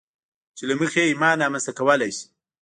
[0.57, 2.25] چې له مخې يې ايمان رامنځته کولای شئ.